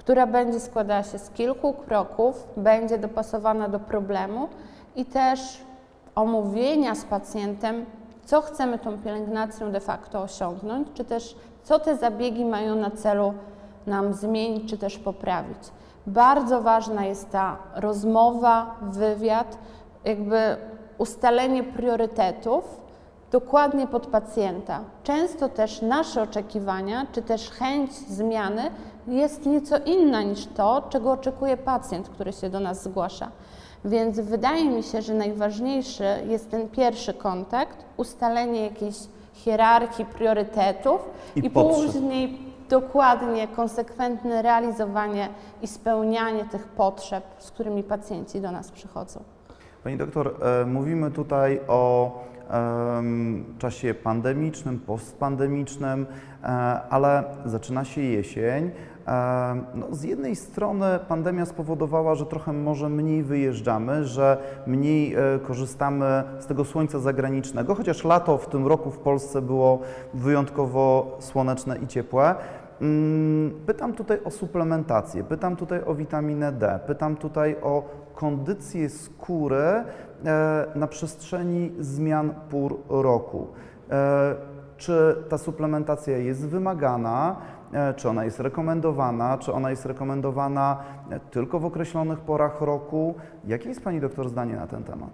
która 0.05 0.27
będzie 0.27 0.61
składała 0.61 1.03
się 1.03 1.19
z 1.19 1.31
kilku 1.31 1.73
kroków, 1.73 2.49
będzie 2.57 2.99
dopasowana 2.99 3.69
do 3.69 3.81
problemu 3.81 4.49
i 4.97 5.05
też 5.05 5.61
omówienia 6.15 6.95
z 6.95 7.05
pacjentem, 7.05 7.87
co 8.25 8.41
chcemy 8.41 8.79
tą 8.79 8.99
pielęgnacją 8.99 9.73
de 9.73 9.81
facto 9.81 10.23
osiągnąć, 10.23 10.89
czy 10.95 11.05
też 11.05 11.37
co 11.63 11.79
te 11.79 11.97
zabiegi 11.97 12.45
mają 12.45 12.75
na 12.75 12.91
celu 12.91 13.35
nam 13.87 14.13
zmienić, 14.15 14.71
czy 14.71 14.79
też 14.79 14.99
poprawić. 14.99 15.59
Bardzo 16.07 16.63
ważna 16.63 17.05
jest 17.05 17.31
ta 17.31 17.57
rozmowa, 17.75 18.77
wywiad, 18.83 19.59
jakby 20.05 20.57
ustalenie 20.99 21.65
priorytetów 21.65 22.82
dokładnie 23.33 23.87
pod 23.87 24.07
pacjenta. 24.07 24.81
Często 25.05 25.49
też 25.49 25.83
nasze 25.83 26.23
oczekiwania, 26.23 27.07
czy 27.13 27.23
też 27.23 27.51
chęć 27.51 27.93
zmiany 27.93 28.71
jest 29.07 29.47
nieco 29.47 29.77
inna 29.79 30.23
niż 30.23 30.47
to, 30.47 30.83
czego 30.91 31.13
oczekuje 31.13 31.57
pacjent, 31.57 32.09
który 32.09 32.33
się 32.33 32.51
do 32.51 32.61
nas 32.61 32.83
zgłasza. 32.83 33.29
Więc 33.85 34.21
wydaje 34.21 34.71
mi 34.71 34.83
się, 34.83 35.03
że 35.03 35.15
najważniejszy 35.15 36.05
jest 36.29 36.51
ten 36.51 36.69
pierwszy 36.69 37.15
kontakt, 37.15 37.85
ustalenie 37.97 38.65
jakiejś 38.65 38.97
hierarchii 39.33 40.05
priorytetów 40.05 41.01
i, 41.37 41.47
i 41.47 41.51
później 41.51 42.39
dokładnie 42.69 43.49
konsekwentne 43.49 44.43
realizowanie 44.43 45.29
i 45.63 45.67
spełnianie 45.67 46.45
tych 46.45 46.69
potrzeb, 46.69 47.25
z 47.39 47.51
którymi 47.51 47.83
pacjenci 47.83 48.41
do 48.41 48.51
nas 48.51 48.71
przychodzą. 48.71 49.23
Pani 49.85 49.97
doktor, 49.97 50.35
e, 50.63 50.65
mówimy 50.67 51.11
tutaj 51.11 51.61
o 51.69 52.11
czasie 53.59 53.95
pandemicznym, 53.95 54.79
postpandemicznym, 54.79 56.07
e, 56.43 56.47
ale 56.91 57.25
zaczyna 57.45 57.85
się 57.85 58.01
jesień. 58.01 58.71
No, 59.75 59.87
z 59.91 60.03
jednej 60.03 60.37
strony 60.37 60.87
pandemia 61.09 61.47
spowodowała, 61.47 62.15
że 62.15 62.27
trochę 62.27 62.53
może 62.53 62.89
mniej 62.89 63.23
wyjeżdżamy, 63.23 64.05
że 64.05 64.37
mniej 64.67 65.15
e, 65.15 65.19
korzystamy 65.47 66.23
z 66.39 66.47
tego 66.47 66.65
słońca 66.65 66.99
zagranicznego, 66.99 67.75
chociaż 67.75 68.05
lato 68.05 68.39
w 68.39 68.49
tym 68.49 68.67
roku 68.67 68.91
w 68.91 68.99
Polsce 68.99 69.43
było 69.43 69.79
wyjątkowo 70.15 71.17
słoneczne 71.21 71.79
i 71.79 71.87
ciepłe. 71.87 72.35
Mm, 72.81 73.51
pytam 73.67 73.95
tutaj 73.95 74.19
o 74.25 74.31
suplementację, 74.31 75.25
pytam 75.25 75.57
tutaj 75.57 75.85
o 75.85 75.95
witaminę 75.95 76.53
D, 76.53 76.81
pytam 76.87 77.17
tutaj 77.17 77.57
o 77.63 77.85
kondycję 78.15 78.89
skóry 78.89 79.57
e, 79.57 79.85
na 80.75 80.87
przestrzeni 80.87 81.73
zmian 81.79 82.35
pór 82.51 82.79
roku. 82.89 83.47
E, 83.91 84.35
czy 84.77 85.17
ta 85.29 85.39
suplementacja 85.39 86.19
jest 86.19 86.49
wymagana? 86.49 87.37
E, 87.73 87.95
czy 87.95 88.09
ona 88.09 88.25
jest 88.25 88.41
rekomendowana, 88.41 89.39
czy 89.39 89.53
ona 89.53 89.71
jest 89.71 89.87
rekomendowana 89.87 90.77
tylko 91.31 91.61
w 91.61 91.65
określonych 91.65 92.21
porach 92.21 92.61
roku. 92.61 93.15
Jakie 93.47 93.69
jest 93.69 93.85
Pani 93.85 94.01
doktor 94.01 94.29
zdanie 94.29 94.57
na 94.57 94.67
ten 94.67 94.85
temat? 94.85 95.11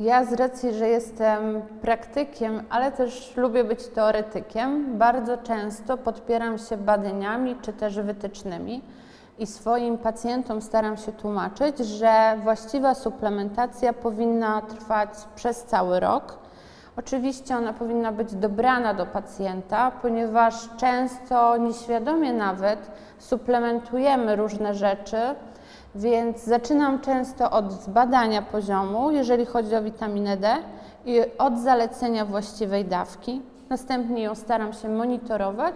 Ja 0.00 0.24
z 0.24 0.32
racji, 0.32 0.74
że 0.74 0.88
jestem 0.88 1.62
praktykiem, 1.82 2.62
ale 2.70 2.92
też 2.92 3.36
lubię 3.36 3.64
być 3.64 3.86
teoretykiem, 3.88 4.98
bardzo 4.98 5.38
często 5.38 5.96
podpieram 5.96 6.58
się 6.58 6.76
badaniami 6.76 7.56
czy 7.62 7.72
też 7.72 8.00
wytycznymi 8.00 8.82
i 9.38 9.46
swoim 9.46 9.98
pacjentom 9.98 10.62
staram 10.62 10.96
się 10.96 11.12
tłumaczyć, 11.12 11.78
że 11.78 12.36
właściwa 12.42 12.94
suplementacja 12.94 13.92
powinna 13.92 14.62
trwać 14.62 15.08
przez 15.34 15.64
cały 15.64 16.00
rok 16.00 16.44
Oczywiście 16.96 17.56
ona 17.56 17.72
powinna 17.72 18.12
być 18.12 18.34
dobrana 18.34 18.94
do 18.94 19.06
pacjenta, 19.06 19.90
ponieważ 19.90 20.54
często 20.76 21.56
nieświadomie 21.56 22.32
nawet 22.32 22.90
suplementujemy 23.18 24.36
różne 24.36 24.74
rzeczy, 24.74 25.16
więc 25.94 26.44
zaczynam 26.44 27.00
często 27.00 27.50
od 27.50 27.72
zbadania 27.72 28.42
poziomu, 28.42 29.10
jeżeli 29.10 29.46
chodzi 29.46 29.76
o 29.76 29.82
witaminę 29.82 30.36
D 30.36 30.56
i 31.04 31.20
od 31.38 31.58
zalecenia 31.58 32.24
właściwej 32.24 32.84
dawki. 32.84 33.42
Następnie 33.68 34.22
ją 34.22 34.34
staram 34.34 34.72
się 34.72 34.88
monitorować 34.88 35.74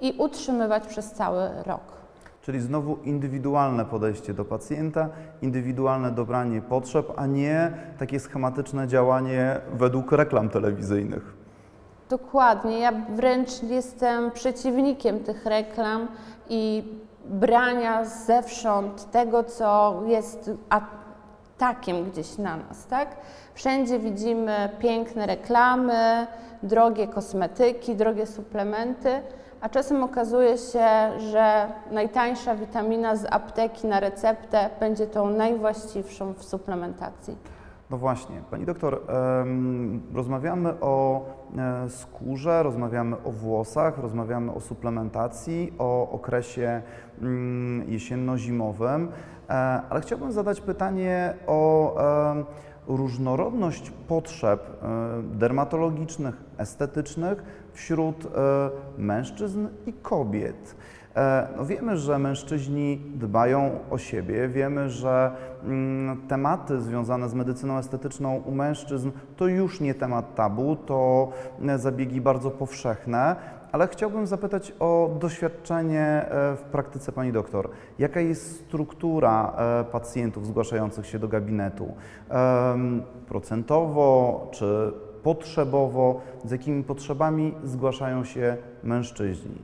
i 0.00 0.14
utrzymywać 0.18 0.86
przez 0.86 1.12
cały 1.12 1.50
rok. 1.66 1.99
Czyli 2.42 2.60
znowu 2.60 2.96
indywidualne 3.04 3.84
podejście 3.84 4.34
do 4.34 4.44
pacjenta, 4.44 5.08
indywidualne 5.42 6.10
dobranie 6.10 6.62
potrzeb, 6.62 7.12
a 7.16 7.26
nie 7.26 7.72
takie 7.98 8.20
schematyczne 8.20 8.88
działanie 8.88 9.60
według 9.72 10.12
reklam 10.12 10.48
telewizyjnych. 10.48 11.40
Dokładnie. 12.10 12.78
Ja 12.78 12.92
wręcz 12.92 13.62
jestem 13.62 14.30
przeciwnikiem 14.30 15.20
tych 15.20 15.46
reklam 15.46 16.08
i 16.48 16.84
brania 17.26 18.04
zewsząd 18.04 19.10
tego, 19.10 19.44
co 19.44 20.00
jest 20.06 20.50
atakiem 20.68 22.04
gdzieś 22.10 22.38
na 22.38 22.56
nas, 22.56 22.86
tak? 22.86 23.16
Wszędzie 23.54 23.98
widzimy 23.98 24.70
piękne 24.78 25.26
reklamy, 25.26 26.26
drogie 26.62 27.06
kosmetyki, 27.08 27.94
drogie 27.94 28.26
suplementy, 28.26 29.22
a 29.60 29.68
czasem 29.68 30.04
okazuje 30.04 30.58
się, 30.58 30.86
że 31.30 31.72
najtańsza 31.90 32.56
witamina 32.56 33.16
z 33.16 33.26
apteki 33.32 33.86
na 33.86 34.00
receptę 34.00 34.70
będzie 34.80 35.06
tą 35.06 35.30
najwłaściwszą 35.30 36.32
w 36.32 36.44
suplementacji. 36.44 37.36
No 37.90 37.98
właśnie, 37.98 38.36
pani 38.50 38.64
doktor, 38.64 39.00
rozmawiamy 40.14 40.80
o 40.80 41.26
e, 41.58 41.88
skórze, 41.90 42.62
rozmawiamy 42.62 43.16
o 43.24 43.30
włosach, 43.30 43.98
rozmawiamy 43.98 44.52
o 44.52 44.60
suplementacji, 44.60 45.72
o 45.78 46.10
okresie 46.10 46.82
mm, 47.22 47.90
jesienno-zimowym, 47.90 49.08
e, 49.48 49.52
ale 49.90 50.00
chciałbym 50.00 50.32
zadać 50.32 50.60
pytanie 50.60 51.34
o 51.46 51.94
różnorodność 52.96 53.90
potrzeb 54.08 54.60
e, 54.82 54.86
dermatologicznych, 55.22 56.36
estetycznych 56.58 57.42
wśród 57.72 58.26
mężczyzn 58.98 59.68
i 59.86 59.92
kobiet. 59.92 60.76
E, 61.16 61.48
no 61.56 61.64
wiemy, 61.64 61.96
że 61.96 62.18
mężczyźni 62.18 63.00
dbają 63.14 63.78
o 63.90 63.98
siebie, 63.98 64.48
wiemy, 64.48 64.90
że 64.90 65.30
mm, 65.64 66.28
tematy 66.28 66.80
związane 66.80 67.28
z 67.28 67.34
medycyną 67.34 67.78
estetyczną 67.78 68.36
u 68.36 68.52
mężczyzn 68.52 69.10
to 69.36 69.46
już 69.46 69.80
nie 69.80 69.94
temat 69.94 70.34
tabu, 70.34 70.76
to 70.76 71.28
e, 71.68 71.78
zabiegi 71.78 72.20
bardzo 72.20 72.50
powszechne, 72.50 73.36
ale 73.72 73.88
chciałbym 73.88 74.26
zapytać 74.26 74.72
o 74.78 75.10
doświadczenie 75.20 76.02
e, 76.02 76.56
w 76.56 76.62
praktyce 76.62 77.12
pani 77.12 77.32
doktor. 77.32 77.70
Jaka 77.98 78.20
jest 78.20 78.60
struktura 78.60 79.52
pacjentów 79.92 80.46
zgłaszających 80.46 81.06
się 81.06 81.18
do 81.18 81.28
gabinetu? 81.28 81.94
Procentowo 83.28 84.48
czy 84.52 84.92
potrzebowo? 85.22 86.20
Z 86.44 86.50
jakimi 86.50 86.84
potrzebami 86.84 87.54
zgłaszają 87.64 88.24
się 88.24 88.56
mężczyźni? 88.82 89.62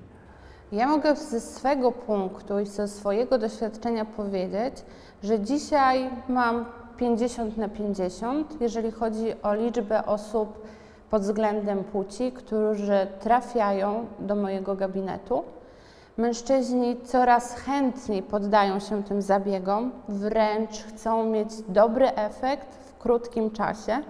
Ja 0.73 0.87
mogę 0.89 1.17
ze 1.17 1.41
swego 1.41 1.93
punktu 1.93 2.61
i 2.61 2.67
ze 2.67 2.89
swojego 2.89 3.39
doświadczenia 3.39 4.05
powiedzieć, 4.05 4.75
że 5.23 5.41
dzisiaj 5.41 6.11
mam 6.29 6.65
50 6.97 7.57
na 7.57 7.69
50, 7.69 8.61
jeżeli 8.61 8.91
chodzi 8.91 9.43
o 9.43 9.55
liczbę 9.55 10.07
osób 10.07 10.63
pod 11.11 11.23
względem 11.23 11.85
płci, 11.85 12.33
którzy 12.33 13.07
trafiają 13.21 14.07
do 14.19 14.37
mojego 14.37 14.75
gabinetu. 14.75 15.45
Mężczyźni 16.17 16.97
coraz 17.05 17.55
chętniej 17.55 18.23
poddają 18.23 18.81
się 18.81 19.05
tym 19.05 19.23
zabiegom, 19.23 19.93
wręcz 20.09 20.83
chcą 20.83 21.27
mieć 21.27 21.49
dobry 21.69 22.15
efekt 22.15 22.75
w 22.75 22.99
krótkim 22.99 23.51
czasie. 23.51 24.03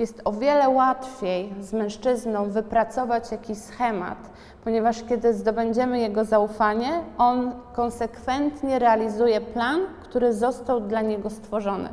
Jest 0.00 0.20
o 0.24 0.32
wiele 0.32 0.68
łatwiej 0.68 1.54
z 1.60 1.72
mężczyzną 1.72 2.50
wypracować 2.50 3.32
jakiś 3.32 3.58
schemat, 3.58 4.18
ponieważ 4.64 5.02
kiedy 5.08 5.34
zdobędziemy 5.34 5.98
jego 6.00 6.24
zaufanie, 6.24 6.90
on 7.18 7.52
konsekwentnie 7.72 8.78
realizuje 8.78 9.40
plan, 9.40 9.80
który 10.02 10.32
został 10.32 10.80
dla 10.80 11.00
niego 11.00 11.30
stworzony. 11.30 11.88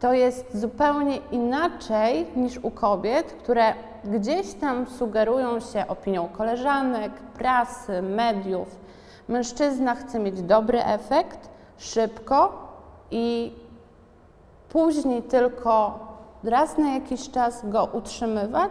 To 0.00 0.12
jest 0.12 0.60
zupełnie 0.60 1.16
inaczej 1.16 2.26
niż 2.36 2.58
u 2.58 2.70
kobiet, 2.70 3.32
które 3.32 3.74
gdzieś 4.04 4.54
tam 4.54 4.86
sugerują 4.86 5.60
się 5.60 5.88
opinią 5.88 6.28
koleżanek, 6.28 7.12
prasy, 7.12 8.02
mediów. 8.02 8.68
Mężczyzna 9.28 9.94
chce 9.94 10.18
mieć 10.18 10.42
dobry 10.42 10.84
efekt, 10.84 11.48
szybko 11.78 12.68
i 13.10 13.52
później 14.68 15.22
tylko 15.22 16.11
raz 16.44 16.78
na 16.78 16.94
jakiś 16.94 17.30
czas 17.30 17.70
go 17.70 17.88
utrzymywać 17.92 18.70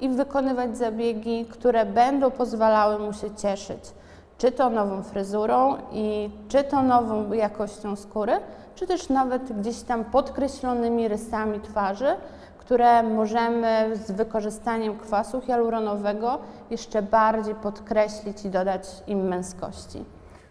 i 0.00 0.08
wykonywać 0.08 0.78
zabiegi, 0.78 1.46
które 1.46 1.86
będą 1.86 2.30
pozwalały 2.30 2.98
mu 2.98 3.12
się 3.12 3.34
cieszyć. 3.34 3.92
Czy 4.38 4.52
to 4.52 4.70
nową 4.70 5.02
fryzurą 5.02 5.76
i 5.92 6.30
czy 6.48 6.64
to 6.64 6.82
nową 6.82 7.32
jakością 7.32 7.96
skóry, 7.96 8.32
czy 8.74 8.86
też 8.86 9.08
nawet 9.08 9.60
gdzieś 9.60 9.82
tam 9.82 10.04
podkreślonymi 10.04 11.08
rysami 11.08 11.60
twarzy, 11.60 12.16
które 12.58 13.02
możemy 13.02 13.90
z 13.94 14.10
wykorzystaniem 14.10 14.98
kwasu 14.98 15.40
hialuronowego 15.40 16.38
jeszcze 16.70 17.02
bardziej 17.02 17.54
podkreślić 17.54 18.44
i 18.44 18.50
dodać 18.50 18.88
im 19.06 19.28
męskości. 19.28 20.04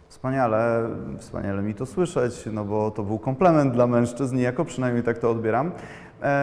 Wspaniale, 0.07 0.89
wspaniale 1.19 1.61
mi 1.61 1.75
to 1.75 1.85
słyszeć, 1.85 2.33
no 2.51 2.65
bo 2.65 2.91
to 2.91 3.03
był 3.03 3.19
komplement 3.19 3.73
dla 3.73 3.87
mężczyzn, 3.87 4.37
jako 4.37 4.65
przynajmniej 4.65 5.03
tak 5.03 5.17
to 5.17 5.31
odbieram. 5.31 5.71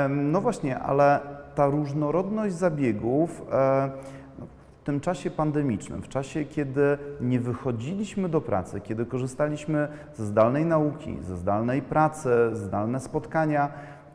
No 0.09 0.41
właśnie, 0.41 0.79
ale 0.79 1.21
ta 1.55 1.67
różnorodność 1.67 2.55
zabiegów 2.55 3.43
e, 3.53 3.91
no, 4.39 4.47
w 4.81 4.85
tym 4.85 5.01
czasie 5.01 5.31
pandemicznym, 5.31 6.03
w 6.03 6.09
czasie, 6.09 6.45
kiedy 6.45 6.99
nie 7.21 7.41
wychodziliśmy 7.41 8.29
do 8.29 8.41
pracy, 8.41 8.81
kiedy 8.81 9.07
korzystaliśmy 9.07 9.89
ze 10.15 10.27
zdalnej 10.27 10.67
nauki, 10.67 11.19
ze 11.23 11.37
zdalnej 11.37 11.83
pracy, 11.83 12.31
zdalne 12.53 13.01
spotkania, 13.01 13.69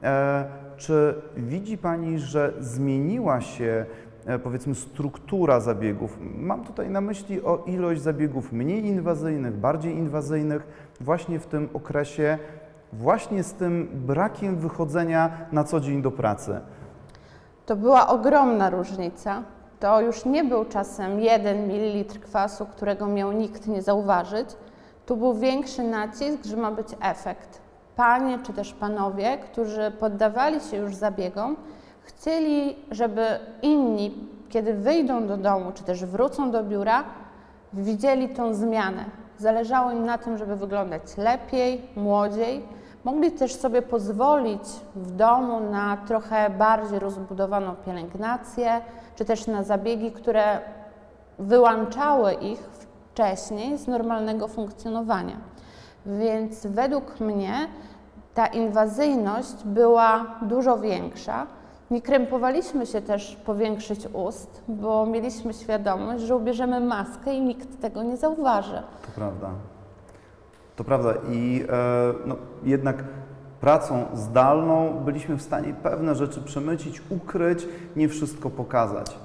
e, 0.04 0.46
czy 0.78 1.16
widzi 1.38 1.78
Pani, 1.78 2.20
że 2.20 2.54
zmieniła 2.60 3.42
się 3.42 3.86
e, 4.26 4.40
powiedzmy 4.40 4.76
struktura 4.76 5.60
zabiegów? 5.60 6.18
Mam 6.38 6.64
tutaj 6.64 6.90
na 6.90 7.02
myśli 7.02 7.44
o 7.44 7.64
ilość 7.66 8.02
zabiegów 8.02 8.52
mniej 8.52 8.86
inwazyjnych, 8.86 9.54
bardziej 9.54 9.94
inwazyjnych 9.96 10.68
właśnie 11.02 11.40
w 11.40 11.48
tym 11.48 11.70
okresie, 11.74 12.38
właśnie 13.00 13.44
z 13.44 13.54
tym 13.54 13.90
brakiem 13.94 14.58
wychodzenia 14.58 15.32
na 15.52 15.64
co 15.64 15.80
dzień 15.80 16.02
do 16.02 16.12
pracy. 16.12 16.60
To 17.66 17.76
była 17.76 18.08
ogromna 18.08 18.70
różnica. 18.70 19.44
To 19.80 20.02
już 20.02 20.26
nie 20.26 20.44
był 20.44 20.66
czasem 20.66 21.20
1 21.20 21.58
ml 21.58 22.20
kwasu, 22.20 22.66
którego 22.66 23.08
miał 23.08 23.32
nikt 23.32 23.68
nie 23.68 23.82
zauważyć. 23.82 24.50
Tu 25.06 25.18
był 25.18 25.34
większy 25.34 25.84
nacisk, 25.84 26.46
że 26.46 26.58
ma 26.58 26.72
być 26.72 26.88
efekt. 27.02 27.62
Panie 27.96 28.40
czy 28.44 28.54
też 28.54 28.74
panowie, 28.74 29.38
którzy 29.38 29.92
poddawali 30.00 30.62
się 30.62 30.78
już 30.78 30.96
zabiegom, 30.96 31.56
chcieli, 32.02 32.76
żeby 32.92 33.26
inni, 33.62 34.30
kiedy 34.50 34.74
wyjdą 34.74 35.28
do 35.28 35.38
domu 35.38 35.72
czy 35.74 35.84
też 35.84 36.06
wrócą 36.06 36.52
do 36.52 36.64
biura, 36.64 37.04
widzieli 37.74 38.30
tą 38.30 38.54
zmianę. 38.54 39.06
Zależało 39.38 39.92
im 39.92 40.06
na 40.06 40.18
tym, 40.18 40.38
żeby 40.38 40.56
wyglądać 40.56 41.18
lepiej, 41.18 41.82
młodziej 41.96 42.64
Mogli 43.06 43.32
też 43.32 43.56
sobie 43.56 43.82
pozwolić 43.82 44.62
w 44.96 45.12
domu 45.12 45.60
na 45.60 45.98
trochę 45.98 46.50
bardziej 46.50 47.00
rozbudowaną 47.00 47.76
pielęgnację, 47.76 48.82
czy 49.16 49.26
też 49.26 49.48
na 49.48 49.64
zabiegi, 49.64 50.12
które 50.12 50.60
wyłączały 51.40 52.34
ich 52.34 52.60
wcześniej 52.60 53.78
z 53.78 53.88
normalnego 53.88 54.48
funkcjonowania. 54.48 55.38
Więc 56.06 56.66
według 56.66 57.20
mnie 57.20 57.54
ta 58.34 58.48
inwazyjność 58.48 59.64
była 59.66 60.26
dużo 60.42 60.78
większa. 60.78 61.48
Nie 61.92 62.02
krępowaliśmy 62.02 62.86
się 62.86 63.02
też 63.02 63.36
powiększyć 63.36 64.08
ust, 64.14 64.64
bo 64.68 65.06
mieliśmy 65.06 65.54
świadomość, 65.54 66.24
że 66.24 66.36
ubierzemy 66.36 66.80
maskę 66.80 67.34
i 67.34 67.42
nikt 67.42 67.82
tego 67.82 68.04
nie 68.04 68.18
zauważy. 68.18 68.84
To 69.02 69.08
prawda. 69.16 69.50
To 70.76 70.84
prawda 70.84 71.14
i 71.32 71.66
e, 71.70 72.14
no, 72.26 72.36
jednak 72.64 73.04
pracą 73.62 74.06
zdalną 74.14 75.02
byliśmy 75.06 75.36
w 75.36 75.42
stanie 75.42 75.74
pewne 75.84 76.16
rzeczy 76.16 76.42
przemycić, 76.42 77.02
ukryć, 77.10 77.68
nie 77.96 78.10
wszystko 78.10 78.50
pokazać. 78.50 79.18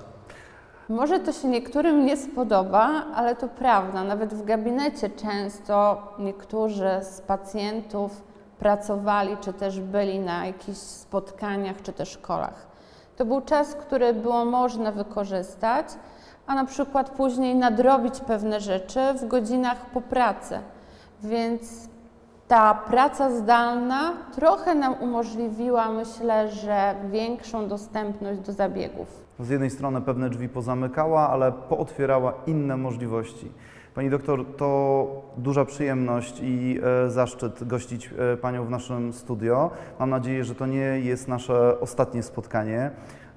Może 0.88 1.20
to 1.20 1.32
się 1.32 1.48
niektórym 1.48 2.06
nie 2.06 2.16
spodoba, 2.16 3.04
ale 3.14 3.36
to 3.36 3.48
prawda. 3.48 4.04
Nawet 4.04 4.34
w 4.34 4.44
gabinecie 4.44 5.10
często 5.10 6.02
niektórzy 6.18 6.88
z 7.02 7.20
pacjentów 7.20 8.22
pracowali, 8.58 9.36
czy 9.40 9.52
też 9.52 9.80
byli 9.80 10.20
na 10.20 10.46
jakichś 10.46 10.78
spotkaniach, 10.78 11.82
czy 11.82 11.92
też 11.92 12.08
szkolach. 12.08 12.66
To 13.16 13.24
był 13.24 13.40
czas, 13.40 13.74
który 13.74 14.14
było 14.14 14.44
można 14.44 14.92
wykorzystać, 14.92 15.86
a 16.46 16.54
na 16.54 16.64
przykład 16.64 17.10
później 17.10 17.54
nadrobić 17.54 18.20
pewne 18.20 18.60
rzeczy 18.60 19.00
w 19.14 19.28
godzinach 19.28 19.86
po 19.86 20.00
pracy. 20.00 20.58
Więc 21.24 21.88
ta 22.48 22.74
praca 22.74 23.30
zdalna 23.30 24.12
trochę 24.34 24.74
nam 24.74 24.94
umożliwiła, 25.00 25.92
myślę, 25.92 26.48
że 26.48 26.94
większą 27.10 27.68
dostępność 27.68 28.40
do 28.40 28.52
zabiegów. 28.52 29.24
Z 29.40 29.48
jednej 29.48 29.70
strony 29.70 30.00
pewne 30.00 30.30
drzwi 30.30 30.48
pozamykała, 30.48 31.28
ale 31.28 31.52
pootwierała 31.52 32.32
inne 32.46 32.76
możliwości. 32.76 33.52
Pani 33.94 34.10
doktor, 34.10 34.44
to 34.56 35.06
duża 35.36 35.64
przyjemność 35.64 36.40
i 36.42 36.80
e, 37.06 37.10
zaszczyt 37.10 37.64
gościć 37.64 38.10
e, 38.32 38.36
Panią 38.36 38.64
w 38.64 38.70
naszym 38.70 39.12
studio. 39.12 39.70
Mam 39.98 40.10
nadzieję, 40.10 40.44
że 40.44 40.54
to 40.54 40.66
nie 40.66 41.00
jest 41.00 41.28
nasze 41.28 41.80
ostatnie 41.80 42.22
spotkanie. 42.22 42.90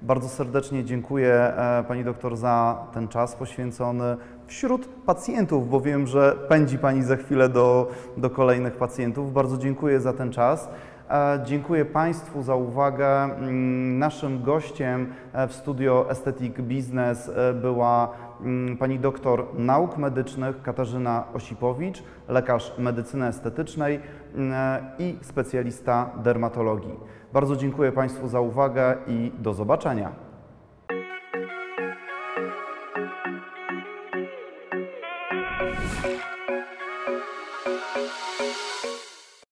Bardzo 0.04 0.28
serdecznie 0.28 0.84
dziękuję 0.84 1.34
e, 1.34 1.84
Pani 1.88 2.04
doktor 2.04 2.36
za 2.36 2.86
ten 2.94 3.08
czas 3.08 3.36
poświęcony 3.36 4.16
wśród 4.46 4.86
pacjentów, 4.86 5.70
bo 5.70 5.80
wiem, 5.80 6.06
że 6.06 6.36
pędzi 6.48 6.78
Pani 6.78 7.02
za 7.02 7.16
chwilę 7.16 7.48
do, 7.48 7.90
do 8.16 8.30
kolejnych 8.30 8.76
pacjentów. 8.76 9.32
Bardzo 9.32 9.58
dziękuję 9.58 10.00
za 10.00 10.12
ten 10.12 10.32
czas. 10.32 10.68
E, 11.10 11.40
Dziękuję 11.44 11.84
Państwu 11.84 12.42
za 12.42 12.54
uwagę. 12.54 13.22
Mm, 13.22 13.98
Naszym 13.98 14.42
gościem 14.42 15.12
e, 15.32 15.48
w 15.48 15.52
studio 15.52 16.06
Aesthetic 16.08 16.56
Business 16.56 17.30
była 17.60 18.08
mm, 18.40 18.76
pani 18.76 18.98
doktor 18.98 19.46
nauk 19.58 19.96
medycznych 19.96 20.62
Katarzyna 20.62 21.24
Osipowicz, 21.34 22.02
lekarz 22.28 22.72
medycyny 22.78 23.26
estetycznej 23.26 24.00
mm, 24.34 24.84
i 24.98 25.18
specjalista 25.22 26.10
dermatologii. 26.22 27.13
Bardzo 27.34 27.56
dziękuję 27.56 27.92
Państwu 27.92 28.28
za 28.28 28.40
uwagę 28.40 28.96
i 29.06 29.32
do 29.38 29.54
zobaczenia. 29.54 30.12